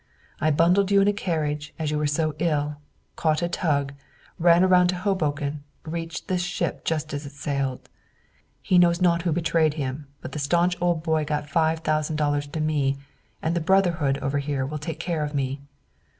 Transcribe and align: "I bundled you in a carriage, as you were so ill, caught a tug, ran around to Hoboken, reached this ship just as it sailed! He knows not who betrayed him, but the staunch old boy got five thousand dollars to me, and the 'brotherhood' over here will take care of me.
"I 0.39 0.49
bundled 0.49 0.89
you 0.89 0.99
in 0.99 1.07
a 1.07 1.13
carriage, 1.13 1.75
as 1.77 1.91
you 1.91 1.99
were 1.99 2.07
so 2.07 2.33
ill, 2.39 2.77
caught 3.15 3.43
a 3.43 3.47
tug, 3.47 3.93
ran 4.39 4.63
around 4.63 4.87
to 4.87 4.95
Hoboken, 4.95 5.63
reached 5.85 6.27
this 6.27 6.41
ship 6.41 6.83
just 6.85 7.13
as 7.13 7.23
it 7.27 7.33
sailed! 7.33 7.87
He 8.63 8.79
knows 8.79 8.99
not 8.99 9.21
who 9.21 9.31
betrayed 9.31 9.75
him, 9.75 10.07
but 10.19 10.31
the 10.31 10.39
staunch 10.39 10.75
old 10.81 11.03
boy 11.03 11.23
got 11.23 11.51
five 11.51 11.81
thousand 11.81 12.15
dollars 12.15 12.47
to 12.47 12.59
me, 12.59 12.97
and 13.43 13.55
the 13.55 13.61
'brotherhood' 13.61 14.17
over 14.23 14.39
here 14.39 14.65
will 14.65 14.79
take 14.79 14.99
care 14.99 15.23
of 15.23 15.35
me. 15.35 15.61